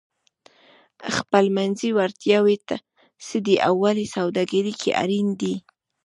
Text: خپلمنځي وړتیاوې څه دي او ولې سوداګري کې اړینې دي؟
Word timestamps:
خپلمنځي 1.15 1.89
وړتیاوې 1.97 2.55
څه 3.27 3.37
دي 3.45 3.55
او 3.67 3.73
ولې 3.83 4.05
سوداګري 4.15 4.73
کې 4.81 4.91
اړینې 5.03 5.35
دي؟ 5.41 5.55